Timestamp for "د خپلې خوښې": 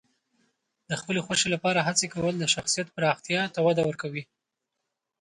0.89-1.47